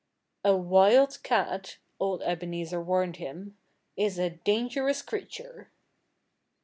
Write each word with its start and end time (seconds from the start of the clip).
"A 0.43 0.57
wild 0.57 1.21
cat," 1.21 1.77
old 1.99 2.23
Ebenezer 2.23 2.81
warned 2.81 3.17
him, 3.17 3.59
"is 3.95 4.17
a 4.17 4.31
dangerous 4.31 5.03
creature." 5.03 5.69